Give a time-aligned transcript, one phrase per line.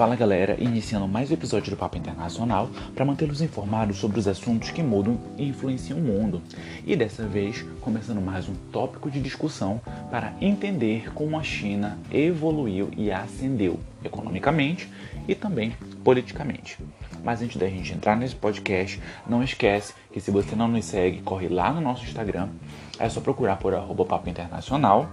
[0.00, 4.70] Fala galera, iniciando mais um episódio do Papo Internacional para mantê-los informados sobre os assuntos
[4.70, 6.40] que mudam e influenciam o mundo.
[6.86, 9.78] E dessa vez, começando mais um tópico de discussão
[10.10, 14.88] para entender como a China evoluiu e ascendeu economicamente
[15.28, 16.78] e também politicamente.
[17.22, 18.98] Mas antes da gente entrar nesse podcast,
[19.28, 22.48] não esquece que se você não nos segue, corre lá no nosso Instagram,
[22.98, 25.10] é só procurar por arroba Papo Internacional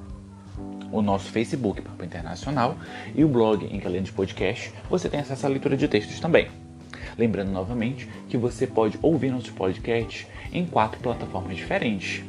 [0.92, 2.78] o nosso Facebook Papo Internacional
[3.16, 6.20] e o blog em que além de podcast você tem acesso à leitura de textos
[6.20, 6.48] também.
[7.18, 12.24] Lembrando novamente que você pode ouvir nossos podcasts em quatro plataformas diferentes: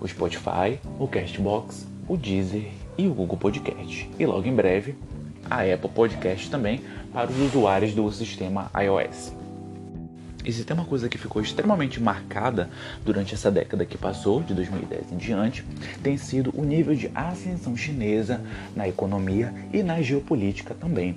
[0.00, 4.10] o Spotify, o Castbox, o Deezer e o Google Podcast.
[4.18, 4.96] E logo em breve
[5.48, 6.80] a Apple Podcast também
[7.12, 9.35] para os usuários do sistema iOS.
[10.46, 12.70] E se tem uma coisa que ficou extremamente marcada
[13.04, 15.64] durante essa década que passou, de 2010 em diante,
[16.04, 18.40] tem sido o nível de ascensão chinesa
[18.76, 21.16] na economia e na geopolítica também.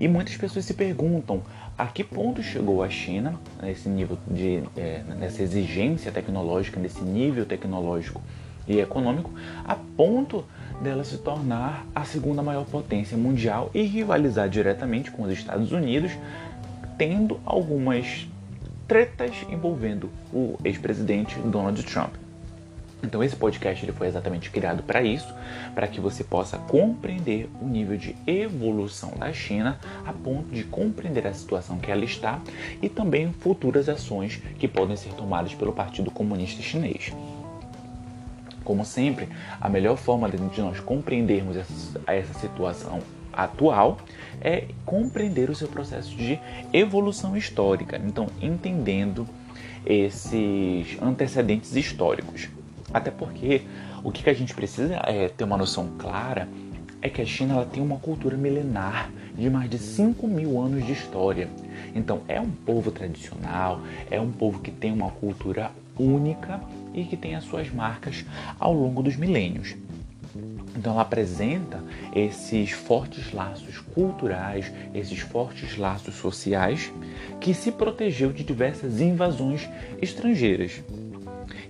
[0.00, 1.42] E muitas pessoas se perguntam
[1.78, 7.46] a que ponto chegou a China nesse nível de é, nessa exigência tecnológica, nesse nível
[7.46, 8.20] tecnológico
[8.66, 9.30] e econômico,
[9.64, 10.44] a ponto
[10.82, 16.10] dela se tornar a segunda maior potência mundial e rivalizar diretamente com os Estados Unidos,
[16.98, 18.26] tendo algumas
[18.86, 22.14] tretas envolvendo o ex-presidente Donald Trump.
[23.02, 25.32] Então esse podcast ele foi exatamente criado para isso,
[25.74, 31.26] para que você possa compreender o nível de evolução da China a ponto de compreender
[31.26, 32.40] a situação que ela está
[32.80, 37.12] e também futuras ações que podem ser tomadas pelo Partido Comunista Chinês.
[38.64, 39.28] Como sempre,
[39.60, 43.00] a melhor forma de nós compreendermos essa, essa situação
[43.36, 43.98] atual
[44.40, 46.38] é compreender o seu processo de
[46.72, 48.00] evolução histórica.
[48.04, 49.26] Então, entendendo
[49.84, 52.48] esses antecedentes históricos.
[52.92, 53.62] Até porque
[54.02, 56.48] o que a gente precisa é ter uma noção clara
[57.02, 60.84] é que a China ela tem uma cultura milenar de mais de 5 mil anos
[60.84, 61.48] de história.
[61.94, 66.60] Então é um povo tradicional, é um povo que tem uma cultura única
[66.94, 68.24] e que tem as suas marcas
[68.58, 69.76] ao longo dos milênios.
[70.76, 71.82] Então ela apresenta
[72.14, 76.92] esses fortes laços culturais, esses fortes laços sociais
[77.40, 79.68] que se protegeu de diversas invasões
[80.00, 80.82] estrangeiras.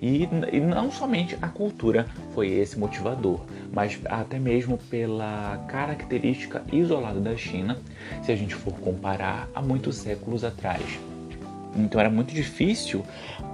[0.01, 3.41] E, e, não somente a cultura foi esse motivador,
[3.73, 7.79] mas até mesmo pela característica isolada da China,
[8.23, 10.83] se a gente for comparar a muitos séculos atrás.
[11.77, 13.05] Então era muito difícil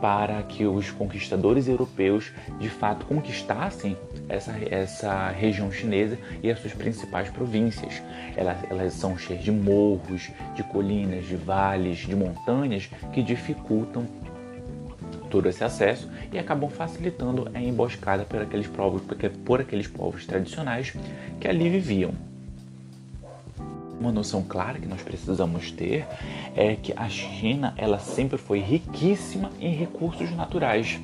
[0.00, 3.96] para que os conquistadores europeus de fato conquistassem
[4.28, 8.02] essa, essa região chinesa e as suas principais províncias.
[8.36, 14.06] Elas, elas são cheias de morros, de colinas, de vales, de montanhas que dificultam
[15.30, 19.02] todo esse acesso e acabam facilitando a emboscada por aqueles povos,
[19.44, 20.92] por aqueles povos tradicionais
[21.40, 22.12] que ali viviam
[24.02, 26.06] uma noção clara que nós precisamos ter
[26.56, 31.00] é que a China ela sempre foi riquíssima em recursos naturais.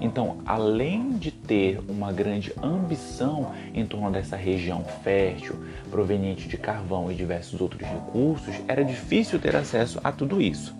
[0.00, 5.56] Então, além de ter uma grande ambição em torno dessa região fértil,
[5.90, 10.74] proveniente de carvão e diversos outros recursos, era difícil ter acesso a tudo isso.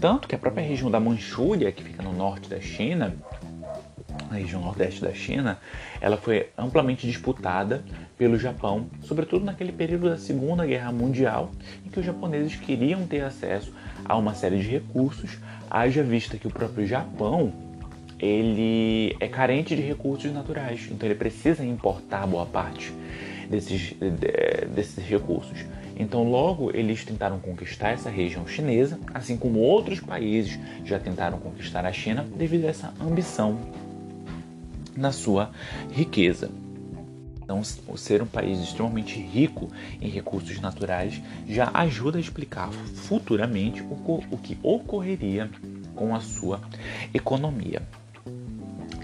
[0.00, 3.14] Tanto que a própria região da Manchúria, que fica no norte da China,
[4.30, 5.58] na região nordeste da China,
[6.00, 7.82] ela foi amplamente disputada
[8.18, 11.52] pelo Japão, sobretudo naquele período da Segunda Guerra Mundial,
[11.86, 13.72] em que os japoneses queriam ter acesso
[14.04, 15.38] a uma série de recursos,
[15.70, 17.52] haja vista que o próprio Japão
[18.18, 22.92] ele é carente de recursos naturais, então ele precisa importar boa parte
[23.48, 23.94] desses,
[24.74, 25.64] desses recursos.
[25.96, 31.84] Então, logo eles tentaram conquistar essa região chinesa, assim como outros países já tentaram conquistar
[31.86, 33.58] a China devido a essa ambição
[34.96, 35.50] na sua
[35.92, 36.50] riqueza.
[37.48, 37.64] Então,
[37.96, 39.70] ser um país extremamente rico
[40.02, 45.50] em recursos naturais já ajuda a explicar futuramente o que ocorreria
[45.94, 46.60] com a sua
[47.14, 47.80] economia.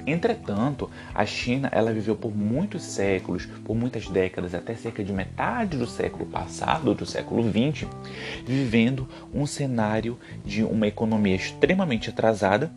[0.06, 5.78] Entretanto, a China ela viveu por muitos séculos, por muitas décadas, até cerca de metade
[5.78, 7.88] do século passado, do século XX,
[8.46, 12.70] vivendo um cenário de uma economia extremamente atrasada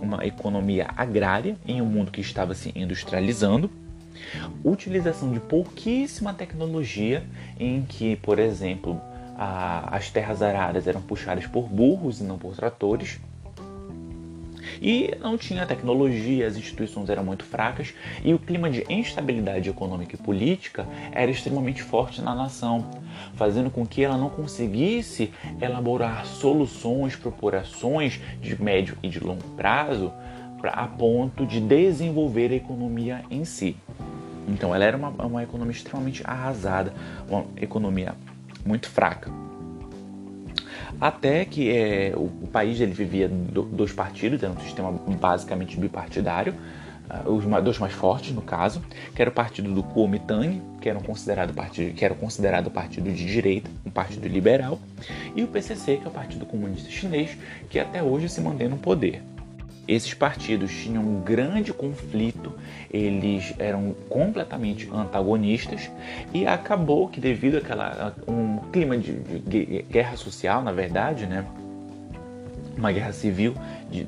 [0.00, 3.70] uma economia agrária em um mundo que estava se industrializando,
[4.64, 7.24] utilização de pouquíssima tecnologia,
[7.58, 9.00] em que, por exemplo,
[9.36, 13.20] a, as terras aradas eram puxadas por burros e não por tratores,
[14.80, 17.94] e não tinha tecnologia, as instituições eram muito fracas
[18.24, 22.86] e o clima de instabilidade econômica e política era extremamente forte na nação,
[23.34, 30.12] fazendo com que ela não conseguisse elaborar soluções, propurações de médio e de longo prazo
[30.62, 33.76] a ponto de desenvolver a economia em si.
[34.48, 36.92] Então, ela era uma, uma economia extremamente arrasada,
[37.28, 38.14] uma economia
[38.64, 39.30] muito fraca.
[41.00, 44.90] Até que é, o, o, país ele vivia do, dois partidos, era um sistema
[45.20, 46.54] basicamente bipartidário,
[47.24, 48.82] uh, os dois mais fortes no caso,
[49.14, 53.12] que era o partido do Kuomintang, que era, um considerado partido, que era considerado partido
[53.12, 54.80] de direita, um partido liberal,
[55.36, 57.36] e o PCC, que é o Partido Comunista Chinês,
[57.68, 59.22] que até hoje se mantém no poder
[59.88, 62.52] esses partidos tinham um grande conflito,
[62.92, 65.90] eles eram completamente antagonistas
[66.32, 71.44] e acabou que devido àquela um clima de, de guerra social, na verdade, né,
[72.76, 73.54] uma guerra civil,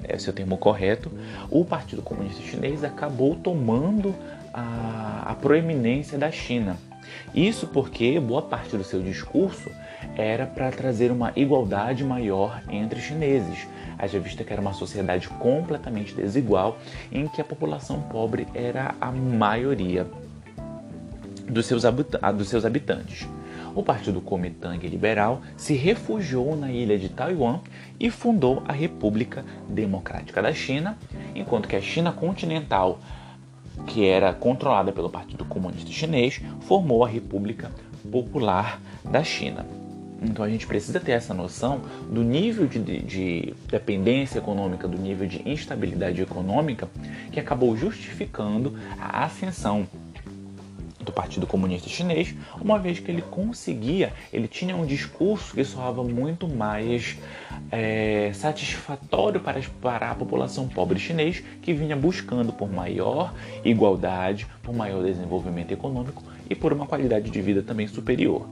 [0.08, 1.10] esse é o termo correto,
[1.50, 4.14] o Partido Comunista Chinês acabou tomando
[4.52, 6.76] a, a proeminência da China.
[7.34, 9.70] Isso porque boa parte do seu discurso
[10.16, 13.66] era para trazer uma igualdade maior entre chineses
[14.00, 16.78] haja vista que era uma sociedade completamente desigual
[17.12, 20.06] em que a população pobre era a maioria
[21.46, 21.82] dos seus,
[22.34, 23.28] dos seus habitantes.
[23.74, 27.60] O Partido Kuomintang Liberal se refugiou na ilha de Taiwan
[28.00, 30.98] e fundou a República Democrática da China,
[31.34, 32.98] enquanto que a China continental,
[33.86, 37.70] que era controlada pelo Partido Comunista Chinês, formou a República
[38.10, 39.66] Popular da China.
[40.22, 41.80] Então a gente precisa ter essa noção
[42.10, 46.88] do nível de, de, de, dependência econômica, do nível de instabilidade econômica
[47.32, 49.86] que acabou justificando a ascensão
[51.04, 56.04] do Partido Comunista Chinês, uma vez que ele conseguia, ele tinha um discurso que soava
[56.04, 57.16] muito mais
[57.70, 63.32] é, satisfatório para, para a população pobre chinês, que vinha buscando por maior
[63.64, 68.46] igualdade, por maior desenvolvimento econômico e por uma qualidade de vida também superior.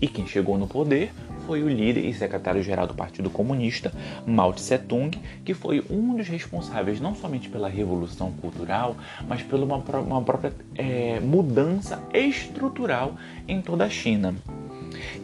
[0.00, 1.12] E quem chegou no poder
[1.46, 3.92] foi o líder e secretário-geral do Partido Comunista,
[4.26, 5.10] Mao Tse-tung,
[5.44, 8.96] que foi um dos responsáveis não somente pela revolução cultural,
[9.28, 13.14] mas pela uma, uma própria é, mudança estrutural
[13.48, 14.34] em toda a China.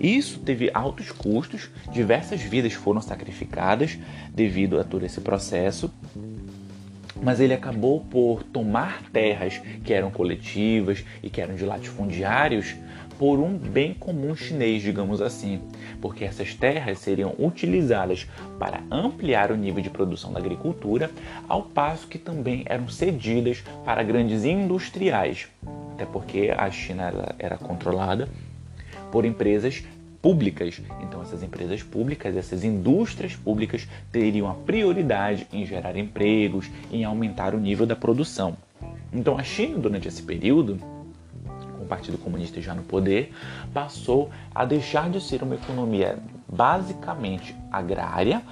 [0.00, 3.98] Isso teve altos custos, diversas vidas foram sacrificadas
[4.32, 5.92] devido a todo esse processo,
[7.22, 12.74] mas ele acabou por tomar terras que eram coletivas e que eram de latifundiários
[13.18, 15.60] por um bem comum chinês, digamos assim,
[16.00, 18.26] porque essas terras seriam utilizadas
[18.58, 21.10] para ampliar o nível de produção da agricultura,
[21.48, 25.48] ao passo que também eram cedidas para grandes industriais,
[25.92, 28.28] até porque a China era controlada
[29.10, 29.82] por empresas
[30.20, 30.80] públicas.
[31.02, 37.54] Então, essas empresas públicas, essas indústrias públicas teriam a prioridade em gerar empregos, em aumentar
[37.54, 38.56] o nível da produção.
[39.12, 40.78] Então, a China, durante esse período,
[41.86, 43.32] o Partido Comunista já no poder,
[43.72, 46.18] passou a deixar de ser uma economia
[46.48, 48.42] basicamente agrária,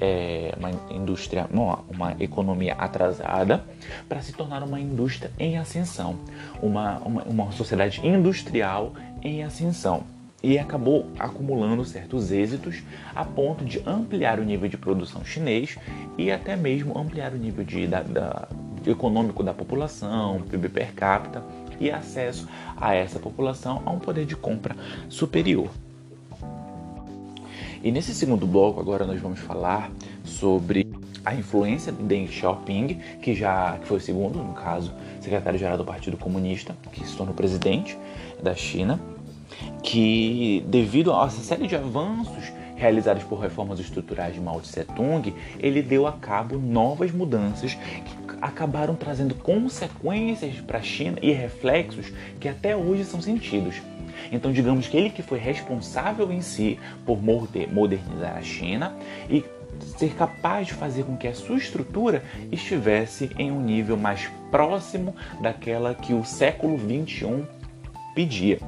[0.00, 3.64] é, uma indústria, uma, economia atrasada,
[4.08, 6.18] para se tornar uma indústria em ascensão,
[6.62, 8.92] uma, uma, uma sociedade industrial
[9.22, 10.04] em ascensão.
[10.42, 12.82] E acabou acumulando certos êxitos
[13.14, 15.76] a ponto de ampliar o nível de produção chinês
[16.16, 18.48] e até mesmo ampliar o nível de, da, da,
[18.86, 21.42] econômico da população, PIB per capita
[21.80, 24.76] e acesso a essa população a um poder de compra
[25.08, 25.70] superior.
[27.82, 29.90] E nesse segundo bloco, agora nós vamos falar
[30.24, 30.86] sobre
[31.24, 35.84] a influência de Deng Xiaoping, que já que foi o segundo, no caso, secretário-geral do
[35.84, 37.98] Partido Comunista, que se tornou presidente
[38.42, 39.00] da China,
[39.82, 45.34] que devido a essa série de avanços realizados por reformas estruturais de Mao Tse Tung,
[45.58, 52.12] ele deu a cabo novas mudanças que acabaram trazendo consequências para a China e reflexos
[52.40, 53.76] que até hoje são sentidos.
[54.32, 58.96] Então, digamos que ele que foi responsável em si por modernizar a China
[59.28, 59.44] e
[59.96, 65.14] ser capaz de fazer com que a sua estrutura estivesse em um nível mais próximo
[65.40, 67.44] daquela que o século 21
[68.14, 68.58] pedia.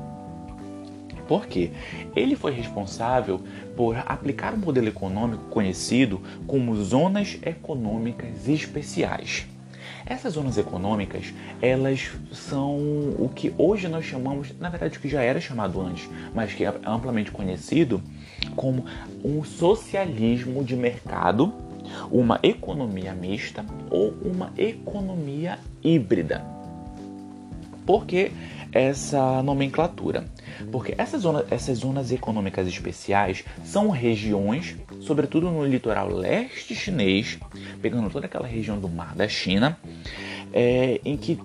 [1.26, 1.70] Por quê?
[2.16, 3.40] Ele foi responsável
[3.76, 9.46] por aplicar um modelo econômico conhecido como zonas econômicas especiais.
[10.08, 12.78] Essas zonas econômicas, elas são
[13.18, 16.64] o que hoje nós chamamos, na verdade o que já era chamado antes, mas que
[16.64, 18.00] é amplamente conhecido
[18.56, 18.86] como
[19.22, 21.52] um socialismo de mercado,
[22.10, 26.42] uma economia mista ou uma economia híbrida.
[27.84, 28.32] Por que
[28.72, 30.26] essa nomenclatura?
[30.70, 37.38] Porque essas zonas, essas zonas econômicas especiais são regiões, sobretudo no litoral leste chinês,
[37.80, 39.78] pegando toda aquela região do mar da China,
[40.52, 41.38] é, em que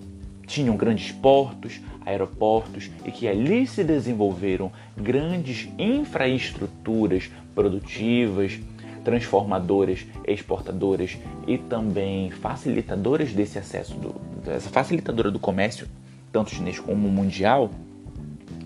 [0.46, 8.60] tinham grandes portos, aeroportos e que ali se desenvolveram grandes infraestruturas produtivas,
[9.04, 14.16] transformadoras, exportadoras e também facilitadoras desse acesso, do,
[14.50, 15.88] essa facilitadora do comércio,
[16.34, 17.70] tanto chinês como mundial,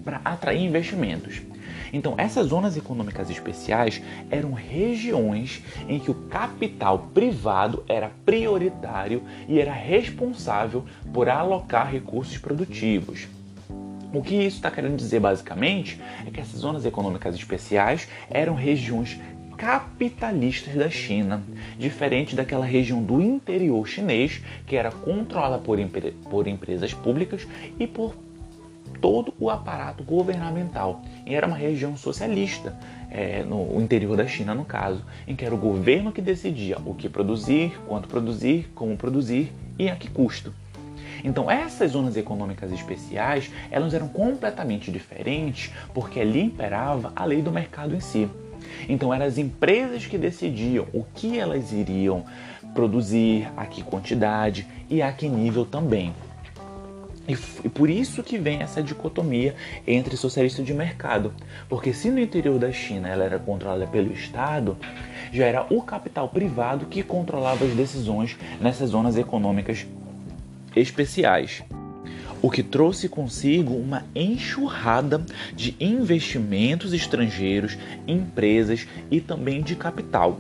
[0.04, 1.42] para atrair investimentos.
[1.92, 9.60] Então, essas zonas econômicas especiais eram regiões em que o capital privado era prioritário e
[9.60, 13.28] era responsável por alocar recursos produtivos.
[14.14, 19.20] O que isso está querendo dizer basicamente é que essas zonas econômicas especiais eram regiões
[19.58, 21.44] capitalistas da China,
[21.80, 25.80] diferente daquela região do interior chinês que era controlada por,
[26.30, 27.48] por empresas públicas
[27.80, 28.16] e por
[29.02, 31.02] todo o aparato governamental.
[31.26, 32.78] E era uma região socialista,
[33.10, 36.94] é, no interior da China, no caso, em que era o governo que decidia o
[36.94, 40.54] que produzir, quanto produzir, como produzir e a que custo.
[41.24, 47.52] Então, essas zonas econômicas especiais, elas eram completamente diferentes porque ali imperava a lei do
[47.52, 48.30] mercado em si.
[48.88, 52.26] Então, eram as empresas que decidiam o que elas iriam
[52.74, 56.14] produzir, a que quantidade e a que nível também.
[57.28, 57.36] E,
[57.70, 59.54] por isso que vem essa dicotomia
[59.86, 61.34] entre socialista de mercado.
[61.68, 64.78] Porque se no interior da China ela era controlada pelo Estado,
[65.32, 69.86] já era o capital privado que controlava as decisões nessas zonas econômicas
[70.74, 71.64] especiais,
[72.42, 75.24] o que trouxe consigo uma enxurrada
[75.56, 77.78] de investimentos estrangeiros,
[78.08, 80.40] empresas e também de capital.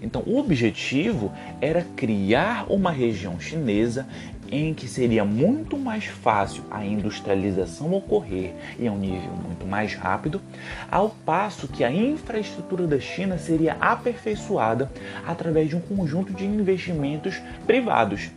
[0.00, 4.06] Então, o objetivo era criar uma região chinesa
[4.50, 9.94] em que seria muito mais fácil a industrialização ocorrer e a um nível muito mais
[9.94, 10.40] rápido,
[10.90, 14.90] ao passo que a infraestrutura da China seria aperfeiçoada
[15.26, 18.30] através de um conjunto de investimentos privados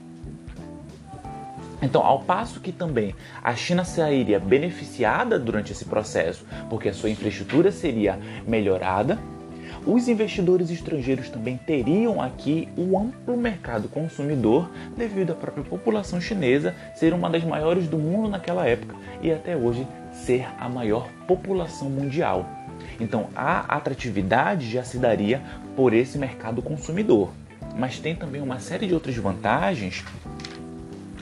[1.81, 7.09] então, ao passo que também a China sairia beneficiada durante esse processo, porque a sua
[7.09, 9.17] infraestrutura seria melhorada,
[9.85, 16.75] os investidores estrangeiros também teriam aqui um amplo mercado consumidor devido à própria população chinesa
[16.95, 21.89] ser uma das maiores do mundo naquela época e até hoje ser a maior população
[21.89, 22.45] mundial.
[22.99, 25.41] Então, a atratividade já se daria
[25.75, 27.31] por esse mercado consumidor.
[27.77, 30.03] Mas tem também uma série de outras vantagens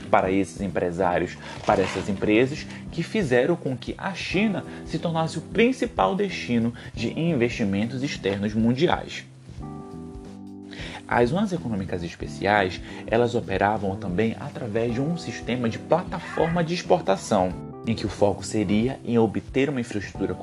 [0.08, 5.42] para esses empresários, para essas empresas que fizeram com que a China se tornasse o
[5.42, 9.24] principal destino de investimentos externos mundiais.
[11.08, 17.50] As zonas econômicas especiais, elas operavam também através de um sistema de plataforma de exportação,
[17.86, 20.34] em que o foco seria em obter uma infraestrutura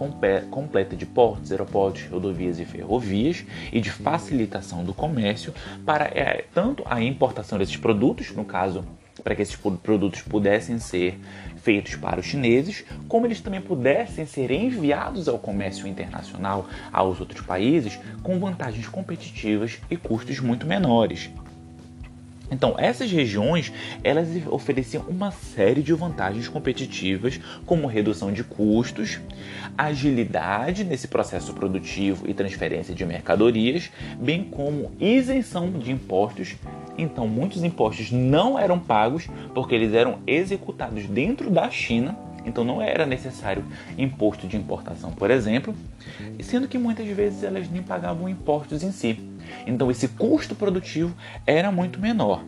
[0.50, 5.54] completa de portos, aeroportos, rodovias e ferrovias e de facilitação do comércio
[5.86, 8.84] para é, tanto a importação desses produtos, no caso
[9.26, 11.20] para que esses produtos pudessem ser
[11.58, 17.42] feitos para os chineses, como eles também pudessem ser enviados ao comércio internacional, aos outros
[17.42, 21.32] países, com vantagens competitivas e custos muito menores.
[22.52, 23.72] Então, essas regiões,
[24.04, 29.20] elas ofereciam uma série de vantagens competitivas, como redução de custos,
[29.78, 36.56] agilidade nesse processo produtivo e transferência de mercadorias, bem como isenção de impostos.
[36.98, 42.82] Então, muitos impostos não eram pagos porque eles eram executados dentro da China então não
[42.82, 43.66] era necessário
[43.98, 45.74] imposto de importação, por exemplo,
[46.42, 49.20] sendo que muitas vezes elas nem pagavam impostos em si.
[49.66, 52.44] Então esse custo produtivo era muito menor.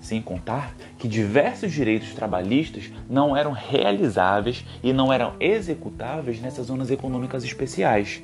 [0.00, 6.90] Sem contar que diversos direitos trabalhistas não eram realizáveis e não eram executáveis nessas zonas
[6.90, 8.20] econômicas especiais.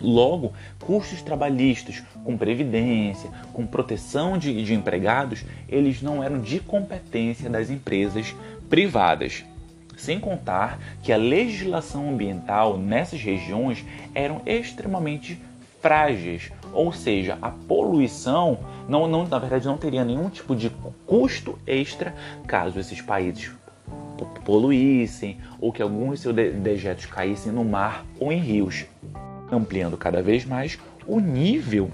[0.00, 7.48] Logo, custos trabalhistas com previdência, com proteção de, de empregados, eles não eram de competência
[7.48, 8.34] das empresas
[8.68, 9.44] privadas.
[9.96, 15.40] Sem contar que a legislação ambiental nessas regiões eram extremamente
[15.80, 18.58] frágeis, ou seja, a poluição
[18.88, 20.70] não, não, na verdade não teria nenhum tipo de
[21.06, 22.14] custo extra
[22.46, 23.52] caso esses países
[24.44, 28.86] poluíssem ou que alguns de seus dejetos caíssem no mar ou em rios,
[29.50, 31.90] ampliando cada vez mais o nível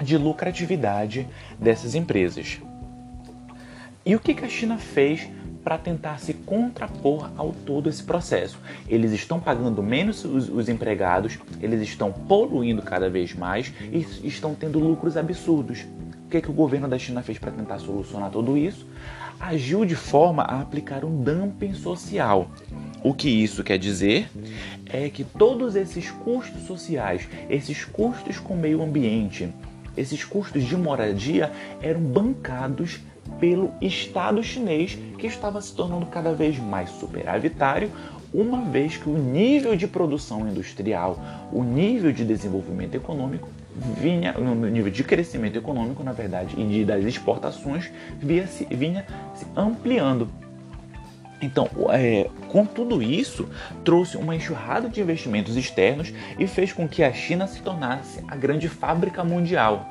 [0.00, 1.26] de lucratividade
[1.58, 2.60] dessas empresas.
[4.04, 5.28] E o que a China fez
[5.66, 8.56] para tentar se contrapor ao todo esse processo.
[8.88, 14.54] Eles estão pagando menos os, os, empregados, eles estão poluindo cada vez mais e estão
[14.54, 15.84] tendo lucros absurdos.
[16.24, 18.86] O que, é que o governo da China fez para tentar solucionar tudo isso?
[19.40, 22.48] Agiu de forma a aplicar um dumping social.
[23.02, 24.30] O que isso quer dizer
[24.88, 29.52] é que todos esses custos sociais, esses custos com o meio ambiente,
[29.96, 31.50] esses custos de moradia
[31.82, 33.00] eram bancados
[33.38, 37.90] pelo Estado chinês, que estava se tornando cada vez mais superavitário,
[38.32, 41.18] uma vez que o nível de produção industrial,
[41.52, 43.48] o nível de desenvolvimento econômico
[44.00, 49.06] vinha, no nível de crescimento econômico, na verdade, e de, das exportações, via -se, vinha
[49.34, 50.28] se ampliando.
[51.40, 53.48] Então, é, com tudo isso,
[53.84, 58.34] trouxe uma enxurrada de investimentos externos e fez com que a China se tornasse a
[58.34, 59.86] grande fábrica mundial.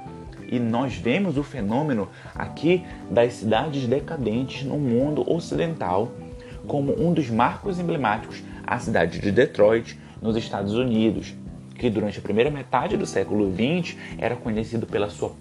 [0.55, 6.13] E nós vemos o fenômeno aqui das cidades decadentes no mundo ocidental
[6.65, 11.35] como um dos marcos emblemáticos a cidade de Detroit, nos Estados Unidos,
[11.77, 15.33] que durante a primeira metade do século XX era conhecido pela sua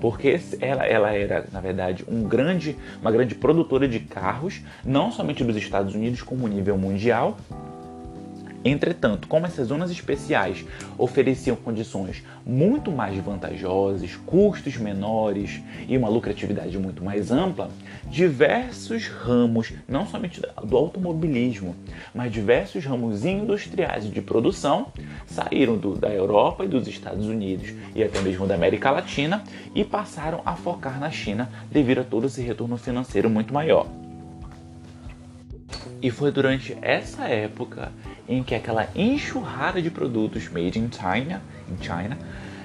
[0.00, 5.42] porque ela, ela era, na verdade, um grande, uma grande produtora de carros, não somente
[5.42, 7.36] dos Estados Unidos, como nível mundial,
[8.68, 10.64] Entretanto, como essas zonas especiais
[10.98, 17.70] ofereciam condições muito mais vantajosas, custos menores e uma lucratividade muito mais ampla,
[18.06, 21.74] diversos ramos, não somente do automobilismo,
[22.14, 24.92] mas diversos ramos industriais de produção
[25.26, 29.42] saíram do, da Europa e dos Estados Unidos e até mesmo da América Latina
[29.74, 33.86] e passaram a focar na China devido a todo esse retorno financeiro muito maior.
[36.00, 37.90] E foi durante essa época
[38.28, 42.18] em que aquela enxurrada de produtos made in China, in China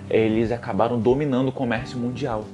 [0.10, 2.46] eles acabaram dominando o comércio mundial.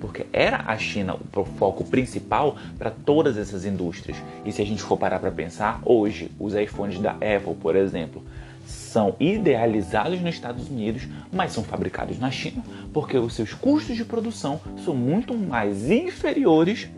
[0.00, 4.16] Porque era a China o foco principal para todas essas indústrias.
[4.44, 8.22] E se a gente for parar para pensar, hoje, os iPhones da Apple, por exemplo,
[8.64, 14.04] são idealizados nos Estados Unidos, mas são fabricados na China, porque os seus custos de
[14.04, 16.88] produção são muito mais inferiores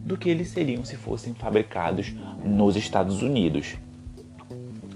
[0.00, 3.76] do que eles seriam se fossem fabricados nos Estados Unidos.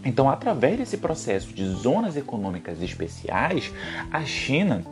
[0.04, 3.72] Então, através desse processo de zonas econômicas especiais,
[4.10, 4.82] a China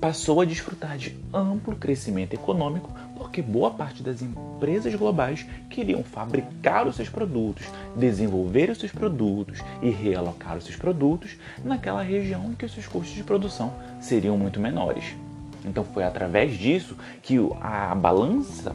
[0.00, 6.86] passou a desfrutar de amplo crescimento econômico porque boa parte das empresas globais queriam fabricar
[6.86, 12.54] os seus produtos, desenvolver os seus produtos e realocar os seus produtos naquela região em
[12.54, 15.16] que os seus custos de produção seriam muito menores.
[15.64, 18.74] Então foi através disso que a balança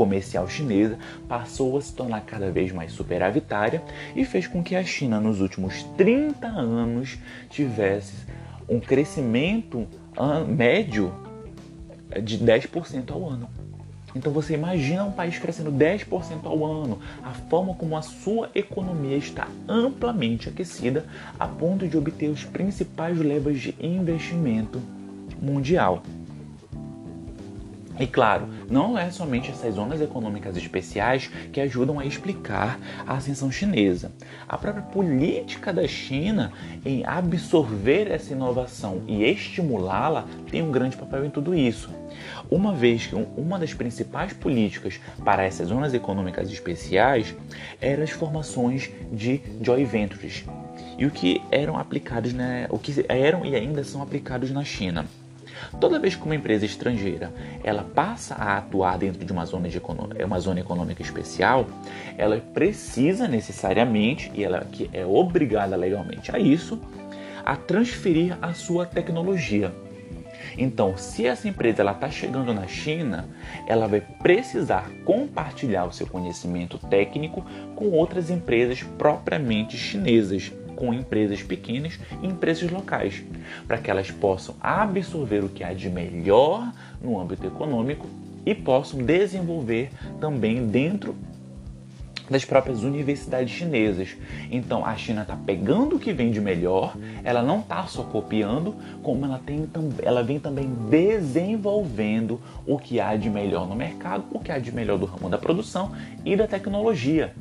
[0.00, 0.96] comercial chinesa
[1.28, 3.82] passou a se tornar cada vez mais superavitária
[4.16, 7.18] e fez com que a China nos últimos 30 anos
[7.50, 8.14] tivesse
[8.66, 9.86] um crescimento
[10.48, 11.12] médio
[12.22, 13.46] de 10% ao ano.
[14.16, 19.18] Então você imagina um país crescendo 10% ao ano, a forma como a sua economia
[19.18, 21.04] está amplamente aquecida
[21.38, 24.80] a ponto de obter os principais levas de investimento
[25.42, 26.02] mundial.
[28.00, 33.52] E claro, não é somente essas zonas econômicas especiais que ajudam a explicar a ascensão
[33.52, 34.10] chinesa.
[34.48, 36.50] A própria política da China
[36.82, 41.90] em absorver essa inovação e estimulá-la tem um grande papel em tudo isso.
[42.50, 47.36] Uma vez que uma das principais políticas para essas zonas econômicas especiais
[47.82, 50.44] eram as formações de joint ventures
[50.96, 55.04] e o que eram aplicados, né, o que eram e ainda são aplicados na China.
[55.80, 59.80] Toda vez que uma empresa estrangeira ela passa a atuar dentro de uma zona, de
[60.24, 61.66] uma zona econômica especial,
[62.16, 66.80] ela precisa necessariamente, e ela que é obrigada legalmente a isso,
[67.44, 69.72] a transferir a sua tecnologia.
[70.56, 73.28] Então, se essa empresa está chegando na China,
[73.66, 77.44] ela vai precisar compartilhar o seu conhecimento técnico
[77.74, 83.22] com outras empresas propriamente chinesas com empresas pequenas e empresas locais,
[83.68, 88.08] para que elas possam absorver o que há de melhor no âmbito econômico
[88.46, 91.14] e possam desenvolver também dentro
[92.30, 94.16] das próprias universidades chinesas.
[94.50, 98.74] Então a China está pegando o que vem de melhor, ela não está só copiando,
[99.02, 99.68] como ela, tem,
[100.02, 104.72] ela vem também desenvolvendo o que há de melhor no mercado, o que há de
[104.72, 105.92] melhor do ramo da produção
[106.24, 107.34] e da tecnologia.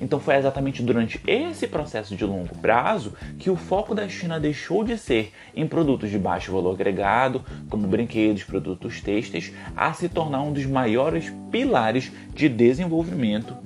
[0.00, 4.84] Então foi exatamente durante esse processo de longo prazo que o foco da China deixou
[4.84, 10.42] de ser em produtos de baixo valor agregado, como brinquedos, produtos têxteis, a se tornar
[10.42, 13.56] um dos maiores pilares de desenvolvimento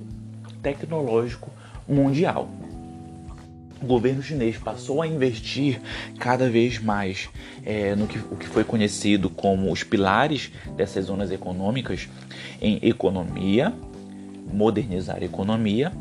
[0.62, 1.50] tecnológico
[1.88, 2.48] mundial.
[3.82, 5.80] O governo chinês passou a investir
[6.20, 7.28] cada vez mais
[7.66, 12.08] é, no que, o que foi conhecido como os pilares dessas zonas econômicas
[12.60, 13.74] em economia,
[14.52, 15.92] modernizar a economia,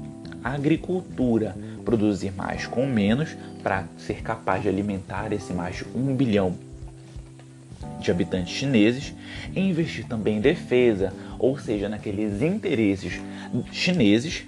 [0.43, 6.55] agricultura, produzir mais com menos para ser capaz de alimentar esse mais de um bilhão
[7.99, 9.13] de habitantes chineses
[9.55, 13.19] e investir também em defesa, ou seja, naqueles interesses
[13.71, 14.45] chineses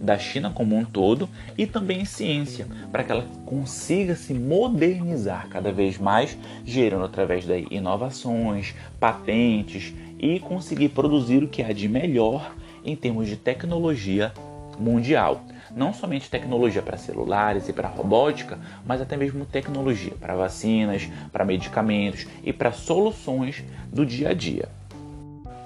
[0.00, 5.48] da China como um todo e também em ciência, para que ela consiga se modernizar
[5.48, 11.88] cada vez mais, gerando através daí inovações, patentes e conseguir produzir o que há de
[11.88, 12.54] melhor
[12.84, 14.32] em termos de tecnologia
[14.78, 15.42] mundial.
[15.74, 21.44] Não somente tecnologia para celulares e para robótica, mas até mesmo tecnologia para vacinas, para
[21.44, 24.68] medicamentos e para soluções do dia a dia.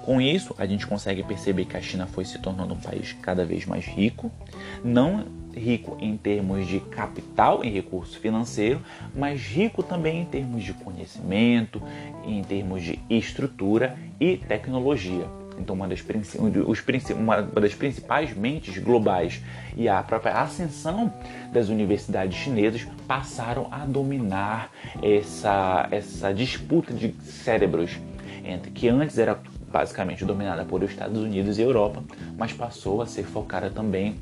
[0.03, 3.45] Com isso, a gente consegue perceber que a China foi se tornando um país cada
[3.45, 4.31] vez mais rico,
[4.83, 8.81] não rico em termos de capital, em recurso financeiro,
[9.15, 11.81] mas rico também em termos de conhecimento,
[12.25, 15.27] em termos de estrutura e tecnologia.
[15.59, 16.03] Então, uma das,
[17.15, 19.41] uma das principais mentes globais
[19.77, 21.13] e a própria ascensão
[21.53, 24.71] das universidades chinesas passaram a dominar
[25.03, 27.99] essa, essa disputa de cérebros,
[28.43, 29.39] entre que antes era
[29.71, 32.03] basicamente dominada por Estados Unidos e Europa,
[32.37, 34.15] mas passou a ser focada também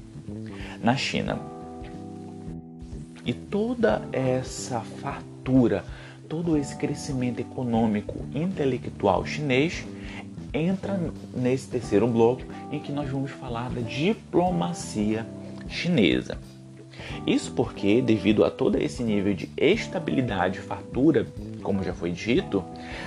[0.82, 1.40] na China.
[3.26, 5.84] E toda essa fartura,
[6.28, 9.86] todo esse crescimento econômico intelectual chinês
[10.54, 11.00] entra
[11.34, 15.26] nesse terceiro bloco em que nós vamos falar da diplomacia
[15.68, 16.38] chinesa.
[17.26, 21.28] Isso porque, devido a todo esse nível de estabilidade e fartura,
[21.62, 22.64] como já foi dito,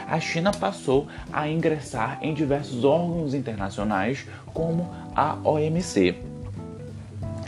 [0.09, 6.15] a China passou a ingressar em diversos órgãos internacionais, como a OMC,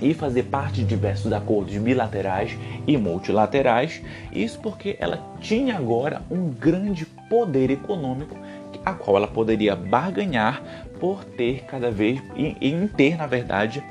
[0.03, 4.03] e fazer parte de diversos acordos bilaterais e multilaterais.
[4.33, 8.37] Isso porque ela tinha agora um grande poder econômico
[8.85, 10.62] a qual ela poderia barganhar
[11.01, 13.83] por ter cada vez em ter, na verdade,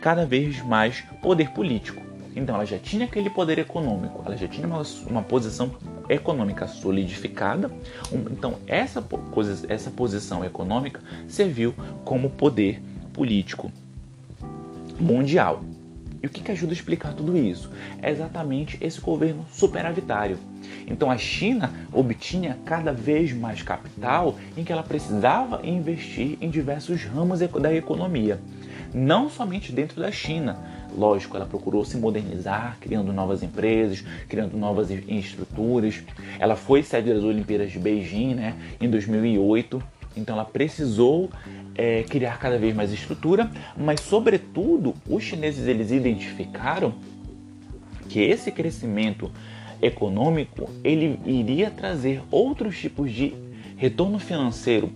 [0.00, 2.09] cada vez mais poder político.
[2.34, 5.72] Então ela já tinha aquele poder econômico, ela já tinha uma, uma posição
[6.08, 7.70] econômica solidificada.
[8.30, 9.04] Então essa,
[9.68, 12.80] essa posição econômica serviu como poder
[13.12, 13.72] político
[14.98, 15.62] mundial.
[16.22, 17.70] E o que, que ajuda a explicar tudo isso?
[18.02, 20.38] É exatamente esse governo superavitário.
[20.86, 27.04] Então a China obtinha cada vez mais capital em que ela precisava investir em diversos
[27.04, 28.38] ramos da economia,
[28.92, 30.58] não somente dentro da China.
[30.96, 36.02] Lógico, ela procurou se modernizar, criando novas empresas, criando novas estruturas.
[36.38, 39.82] Ela foi sede das Olimpíadas de Beijing né, em 2008
[40.16, 41.30] então ela precisou
[41.74, 46.94] é, criar cada vez mais estrutura, mas sobretudo os chineses eles identificaram
[48.08, 49.30] que esse crescimento
[49.80, 53.32] econômico ele iria trazer outros tipos de
[53.76, 54.90] retorno financeiro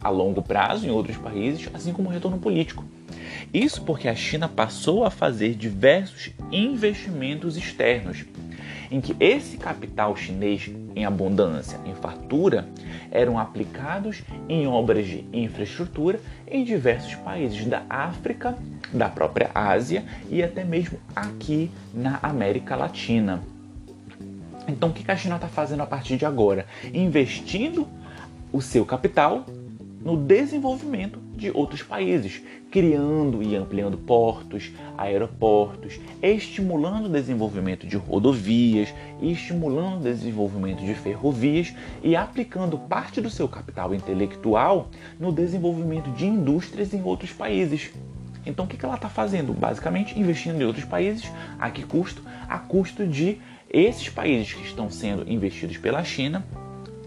[0.00, 2.84] a longo prazo em outros países, assim como retorno político.
[3.52, 8.24] Isso porque a China passou a fazer diversos investimentos externos
[8.90, 12.68] em que esse capital chinês em abundância, em fartura,
[13.10, 18.56] eram aplicados em obras de infraestrutura em diversos países da África,
[18.92, 23.40] da própria Ásia e até mesmo aqui na América Latina.
[24.66, 26.66] Então, o que a China está fazendo a partir de agora?
[26.92, 27.86] Investindo
[28.52, 29.46] o seu capital
[30.00, 38.94] no desenvolvimento de outros países, criando e ampliando portos, aeroportos, estimulando o desenvolvimento de rodovias,
[39.20, 46.26] estimulando o desenvolvimento de ferrovias e aplicando parte do seu capital intelectual no desenvolvimento de
[46.26, 47.90] indústrias em outros países.
[48.44, 49.52] Então, o que ela está fazendo?
[49.52, 51.30] Basicamente, investindo em outros países.
[51.58, 52.22] A que custo?
[52.48, 56.44] A custo de esses países que estão sendo investidos pela China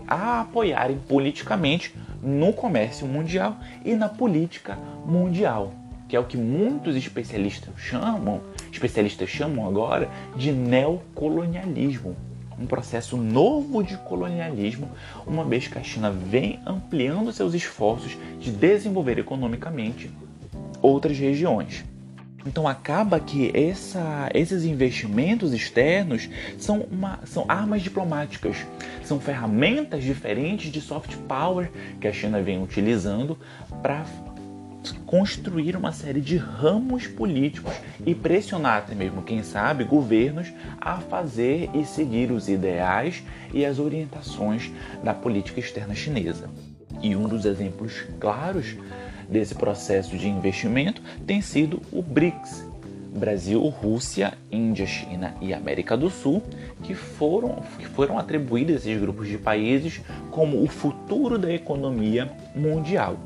[0.07, 5.73] a apoiarem politicamente no comércio mundial e na política mundial,
[6.07, 12.15] que é o que muitos especialistas chamam, especialistas chamam agora de neocolonialismo,
[12.57, 14.89] um processo novo de colonialismo,
[15.25, 20.11] uma vez que a China vem ampliando seus esforços de desenvolver economicamente
[20.81, 21.83] outras regiões.
[22.45, 28.57] Então acaba que essa, esses investimentos externos são, uma, são armas diplomáticas,
[29.03, 33.37] são ferramentas diferentes de soft power que a China vem utilizando
[33.81, 34.05] para
[35.05, 37.73] construir uma série de ramos políticos
[38.05, 40.51] e pressionar até mesmo, quem sabe, governos
[40.81, 44.71] a fazer e seguir os ideais e as orientações
[45.03, 46.49] da política externa chinesa.
[47.01, 48.75] E um dos exemplos claros
[49.29, 52.65] desse processo de investimento tem sido o BRICS,
[53.15, 56.41] Brasil, Rússia, Índia, China e América do Sul,
[56.81, 62.31] que foram, que foram atribuídos a esses grupos de países como o futuro da economia
[62.55, 63.17] mundial.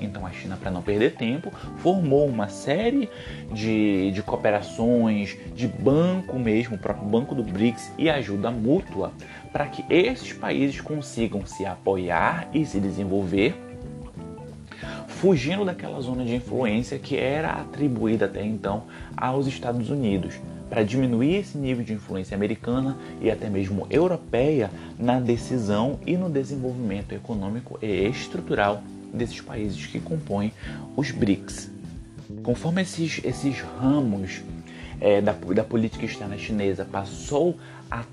[0.00, 3.08] Então a China, para não perder tempo, formou uma série
[3.52, 9.12] de, de cooperações, de banco mesmo, o próprio banco do BRICS e ajuda mútua,
[9.52, 13.54] para que esses países consigam se apoiar e se desenvolver
[15.20, 21.36] fugindo daquela zona de influência que era atribuída até então aos Estados Unidos, para diminuir
[21.36, 27.78] esse nível de influência americana e até mesmo europeia na decisão e no desenvolvimento econômico
[27.82, 30.54] e estrutural desses países que compõem
[30.96, 31.70] os BRICS.
[32.42, 34.40] Conforme esses, esses ramos
[35.02, 37.58] é, da, da política externa chinesa passou
[37.90, 38.04] a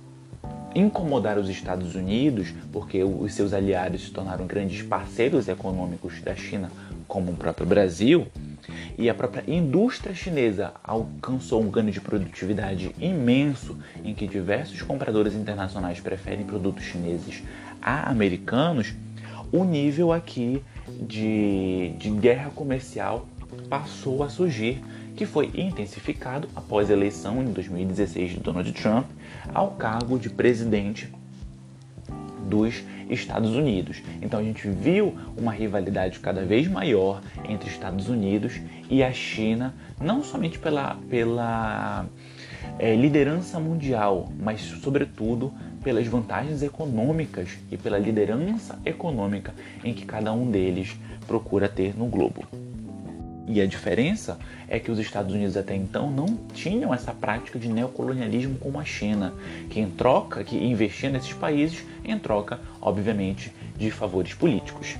[0.75, 6.69] incomodar os Estados Unidos, porque os seus aliados se tornaram grandes parceiros econômicos da China,
[7.17, 8.27] como o próprio Brasil,
[8.95, 13.75] e a própria indústria chinesa alcançou um ganho de produtividade imenso,
[14.05, 17.41] em que diversos compradores internacionais preferem produtos chineses
[17.81, 18.93] a americanos,
[19.51, 20.61] o nível aqui
[21.01, 23.27] de, de guerra comercial
[23.67, 24.79] passou a surgir,
[25.15, 29.07] que foi intensificado após a eleição em 2016 de Donald Trump
[29.55, 31.11] ao cargo de presidente
[32.47, 34.01] dos Estados Unidos.
[34.21, 39.73] Então a gente viu uma rivalidade cada vez maior entre Estados Unidos e a China,
[39.99, 42.05] não somente pela, pela
[42.79, 50.33] é, liderança mundial, mas sobretudo pelas vantagens econômicas e pela liderança econômica em que cada
[50.33, 52.45] um deles procura ter no globo.
[53.47, 57.69] E a diferença é que os Estados Unidos até então não tinham essa prática de
[57.69, 59.33] neocolonialismo como a China,
[59.69, 64.97] que em troca, que investia nesses países em troca, obviamente, de favores políticos.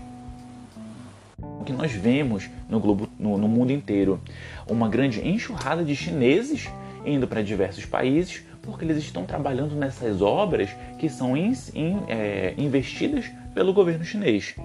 [1.38, 4.22] O que nós vemos no globo, no, no mundo inteiro,
[4.66, 6.70] uma grande enxurrada de chineses
[7.06, 12.54] indo para diversos países porque eles estão trabalhando nessas obras que são in, in, é,
[12.58, 14.56] investidas pelo governo chinês.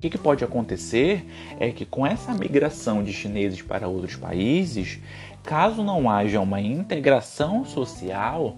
[0.00, 1.26] O que, que, pode acontecer
[1.58, 4.98] é que com essa migração de chineses para outros países,
[5.42, 8.56] caso não haja uma integração social,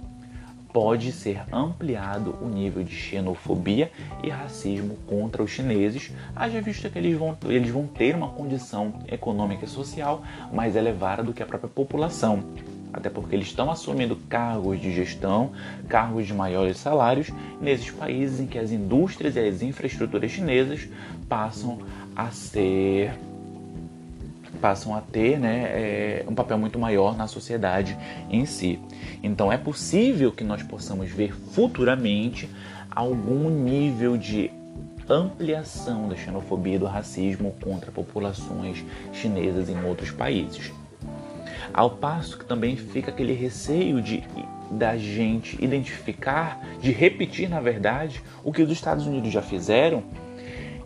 [0.73, 3.91] pode ser ampliado o nível de xenofobia
[4.23, 8.95] e racismo contra os chineses, haja visto que eles vão, eles vão ter uma condição
[9.09, 12.45] econômica e social mais elevada do que a própria população
[12.93, 15.53] até porque eles estão assumindo cargos de gestão,
[15.89, 20.89] cargos de maiores salários, nesses países em que as indústrias e as infraestruturas chinesas
[21.29, 21.79] passam
[22.15, 23.13] a ser
[24.61, 27.99] passam a ter né, é, um papel muito maior na sociedade
[28.31, 28.79] em si.
[29.21, 32.49] Então é possível que nós possamos ver futuramente
[32.89, 34.53] algum nível de
[35.09, 40.71] ampliação da xenofobia e do racismo contra populações chinesas em outros países.
[41.73, 44.23] Ao passo que também fica aquele receio de
[44.71, 50.03] da gente identificar, de repetir na verdade o que os Estados Unidos já fizeram,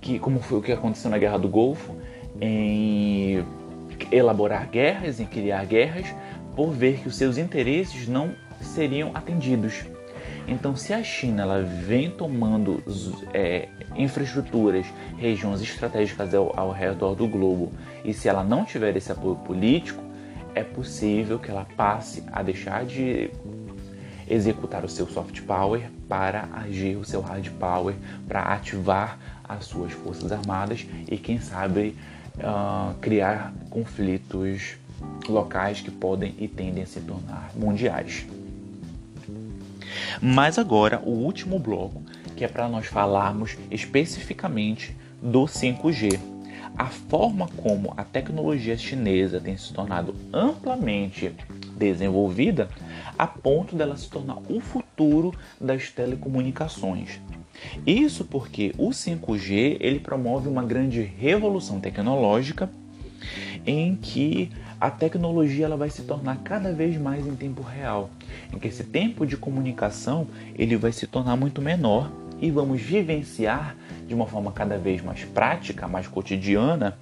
[0.01, 1.95] que como foi o que aconteceu na Guerra do Golfo,
[2.41, 3.45] em
[4.11, 6.07] elaborar guerras, em criar guerras,
[6.55, 9.85] por ver que os seus interesses não seriam atendidos.
[10.49, 12.83] Então, se a China ela vem tomando
[13.35, 14.87] é, infraestruturas,
[15.19, 17.73] regiões estratégicas ao, ao redor do globo,
[18.05, 20.06] e se ela não tiver esse apoio político,
[20.57, 23.31] é possível que ela passe a deixar de
[24.29, 27.95] executar o seu soft power para agir o seu hard power,
[28.27, 31.95] para ativar as suas forças armadas e, quem sabe,
[32.39, 34.77] uh, criar conflitos
[35.29, 38.27] locais que podem e tendem a se tornar mundiais.
[40.23, 42.03] Mas agora, o último bloco,
[42.35, 46.36] que é para nós falarmos especificamente do 5G
[46.77, 51.33] a forma como a tecnologia chinesa tem se tornado amplamente
[51.77, 52.69] desenvolvida
[53.19, 57.21] a ponto dela se tornar o futuro das telecomunicações.
[57.87, 62.71] Isso porque o 5G ele promove uma grande revolução tecnológica
[63.67, 68.11] em que a tecnologia ela vai se tornar cada vez mais em tempo real,
[68.53, 73.75] em que esse tempo de comunicação ele vai se tornar muito menor e vamos vivenciar
[74.07, 76.97] de uma forma cada vez mais prática, mais cotidiana,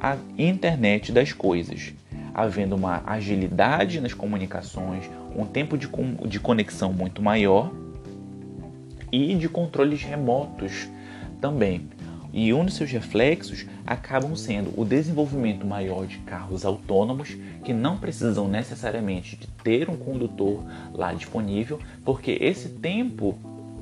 [0.00, 1.92] a internet das coisas,
[2.34, 5.04] havendo uma agilidade nas comunicações,
[5.36, 5.88] um tempo de,
[6.26, 7.72] de conexão muito maior
[9.10, 10.88] e de controles remotos
[11.40, 11.88] também.
[12.32, 17.96] E um dos seus reflexos acabam sendo o desenvolvimento maior de carros autônomos que não
[17.96, 23.38] precisam necessariamente de ter um condutor lá disponível, porque esse tempo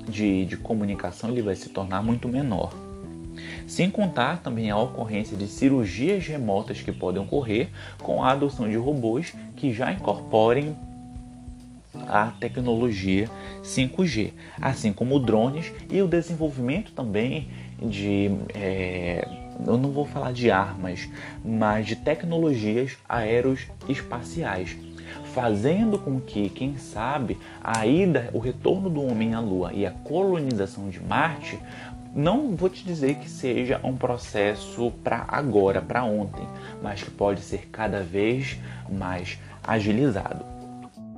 [0.08, 2.72] de, de comunicação ele vai se tornar muito menor.
[3.66, 7.70] Sem contar também a ocorrência de cirurgias remotas que podem ocorrer
[8.02, 10.76] com a adoção de robôs que já incorporem
[12.08, 13.28] a tecnologia
[13.62, 17.48] 5G, assim como drones e o desenvolvimento também
[17.80, 18.30] de.
[18.54, 19.26] É,
[19.66, 21.08] eu não vou falar de armas,
[21.44, 24.76] mas de tecnologias aeroespaciais
[25.34, 29.90] fazendo com que, quem sabe, a ida, o retorno do homem à Lua e a
[29.90, 31.58] colonização de Marte
[32.14, 36.46] não vou te dizer que seja um processo para agora, para ontem,
[36.82, 38.58] mas que pode ser cada vez
[38.90, 40.44] mais agilizado.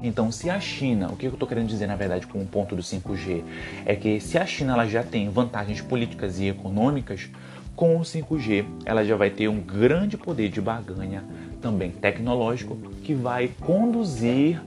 [0.01, 2.77] Então, se a China, o que eu estou querendo dizer na verdade com o ponto
[2.77, 3.43] do 5G,
[3.87, 7.31] é que se a China ela já tem vantagens políticas e econômicas,
[7.77, 11.25] com o 5G ela já vai ter um grande poder de barganha
[11.61, 14.61] também tecnológico que vai conduzir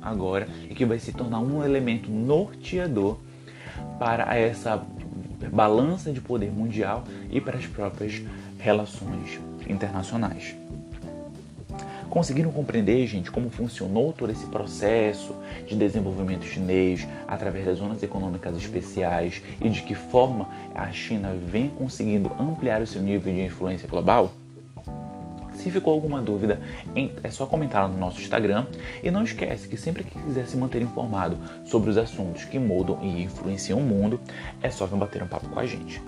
[0.00, 3.18] agora e que vai se tornar um elemento norteador
[3.98, 4.82] para essa
[5.52, 8.22] balança de poder mundial e para as próprias
[8.58, 10.54] relações internacionais.
[12.08, 15.34] Conseguiram compreender, gente, como funcionou todo esse processo
[15.66, 21.68] de desenvolvimento chinês através das zonas econômicas especiais e de que forma a China vem
[21.68, 24.32] conseguindo ampliar o seu nível de influência global?
[25.54, 26.60] Se ficou alguma dúvida,
[27.22, 28.66] é só comentar no nosso Instagram.
[29.02, 32.98] E não esquece que sempre que quiser se manter informado sobre os assuntos que mudam
[33.02, 34.20] e influenciam o mundo,
[34.62, 36.02] é só vir bater um papo com a gente.